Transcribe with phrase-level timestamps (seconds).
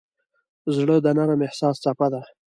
[0.75, 2.21] زړه د نرم احساس څپه ده.